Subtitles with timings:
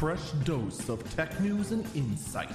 [0.00, 2.54] fresh dose of tech news and insight.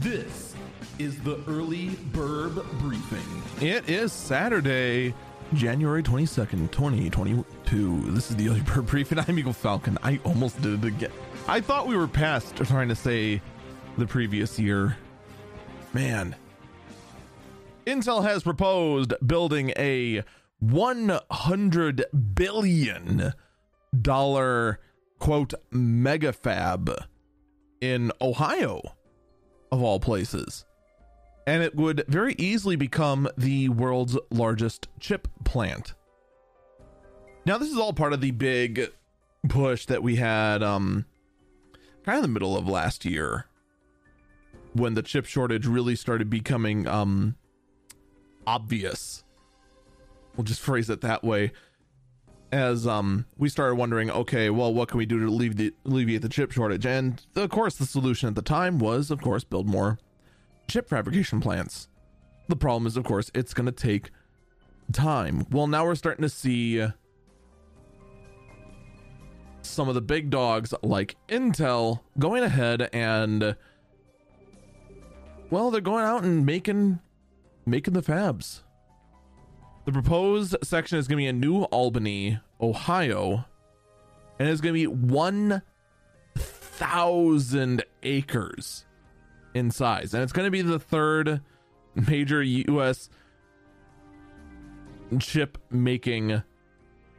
[0.00, 0.54] This
[0.98, 3.66] is the Early Burb Briefing.
[3.66, 5.14] It is Saturday,
[5.54, 8.10] January 22nd, 2022.
[8.10, 9.18] This is the Early Burb Briefing.
[9.18, 9.96] I'm Eagle Falcon.
[10.02, 11.10] I almost did it again.
[11.48, 13.40] I thought we were past trying to say
[13.96, 14.98] the previous year.
[15.94, 16.36] Man.
[17.86, 20.22] Intel has proposed building a
[20.58, 23.32] 100 billion
[24.02, 24.80] dollar
[25.18, 26.90] quote mega fab
[27.80, 28.82] in Ohio
[29.70, 30.64] of all places.
[31.46, 35.94] And it would very easily become the world's largest chip plant.
[37.44, 38.90] Now this is all part of the big
[39.48, 41.04] push that we had um
[42.04, 43.44] kind of the middle of last year
[44.72, 47.36] when the chip shortage really started becoming um
[48.46, 49.22] obvious.
[50.36, 51.52] We'll just phrase it that way
[52.54, 56.22] as um we started wondering okay well what can we do to alleviate the, alleviate
[56.22, 56.86] the chip shortage?
[56.86, 59.98] And of course the solution at the time was of course build more
[60.68, 61.88] chip fabrication plants.
[62.48, 64.10] The problem is of course it's going to take
[64.92, 65.46] time.
[65.50, 66.86] Well now we're starting to see
[69.62, 73.56] some of the big dogs like intel going ahead and
[75.50, 77.00] well they're going out and making
[77.66, 78.60] making the fabs
[79.84, 83.44] the proposed section is going to be in New Albany, Ohio,
[84.38, 88.84] and it's going to be 1,000 acres
[89.54, 90.12] in size.
[90.14, 91.42] And it's going to be the third
[91.94, 93.10] major U.S.
[95.20, 96.42] chip making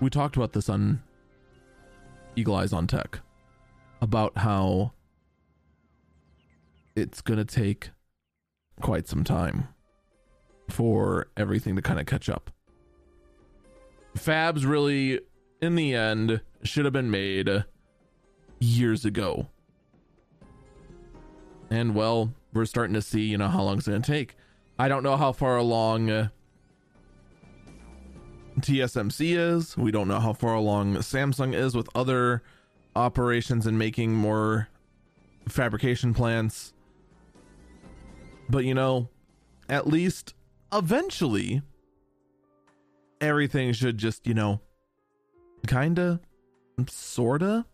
[0.00, 1.02] We talked about this on
[2.34, 3.20] Eagle Eyes on Tech
[4.00, 4.92] about how
[6.94, 7.90] it's going to take
[8.80, 9.68] quite some time
[10.68, 12.50] for everything to kind of catch up.
[14.16, 15.20] Fabs really,
[15.60, 17.64] in the end, should have been made
[18.60, 19.48] years ago.
[21.70, 24.36] And well, we're starting to see, you know, how long it's going to take.
[24.78, 26.30] I don't know how far along
[28.66, 29.76] TSMC is.
[29.76, 32.42] We don't know how far along Samsung is with other
[32.94, 34.68] operations and making more
[35.48, 36.72] fabrication plants.
[38.48, 39.08] But you know,
[39.68, 40.34] at least
[40.72, 41.62] eventually
[43.20, 44.60] everything should just, you know,
[45.66, 46.20] kinda,
[46.88, 47.66] sorta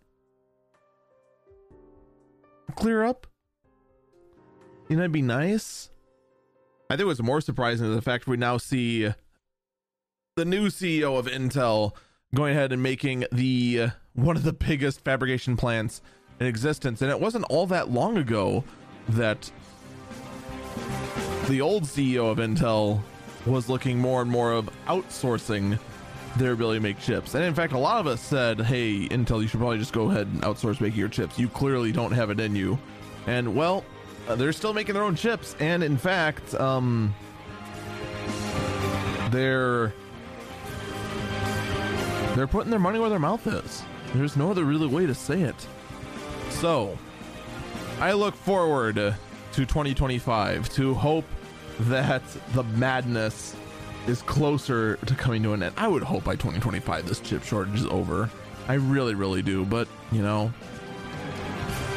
[2.75, 3.27] clear up.
[4.89, 5.91] You know, it'd be nice.
[6.91, 9.11] I think what's more surprising is the fact we now see
[10.35, 11.93] the new CEO of Intel
[12.35, 16.01] going ahead and making the uh, one of the biggest fabrication plants
[16.41, 17.03] in existence.
[17.03, 18.65] And it wasn't all that long ago
[19.11, 19.51] that
[21.49, 23.03] the old CEO of Intel
[23.45, 25.79] was looking more and more of outsourcing
[26.39, 27.35] their ability to make chips.
[27.35, 30.11] And in fact, a lot of us said, hey, Intel, you should probably just go
[30.11, 31.39] ahead and outsource making your chips.
[31.39, 32.79] You clearly don't have it in you.
[33.27, 33.85] And well,
[34.29, 35.57] uh, they're still making their own chips.
[35.61, 37.15] And in fact, um,
[39.31, 39.93] they're
[42.35, 43.83] they're putting their money where their mouth is.
[44.15, 45.67] There's no other really way to say it.
[46.51, 46.99] So,
[48.01, 49.17] I look forward to
[49.53, 51.25] 2025 to hope
[51.81, 52.23] that
[52.53, 53.57] the madness
[54.07, 55.75] is closer to coming to an end.
[55.77, 58.31] I would hope by 2025 this chip shortage is over.
[58.69, 59.65] I really, really do.
[59.65, 60.53] But, you know,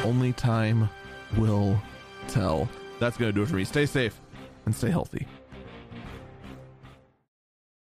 [0.04, 0.88] only time
[1.36, 1.80] will
[2.28, 2.68] tell.
[3.00, 3.64] That's going to do it for me.
[3.64, 4.20] Stay safe
[4.64, 5.26] and stay healthy.